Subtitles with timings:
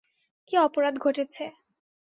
[0.49, 1.43] কী অপরাধ ঘটেছে।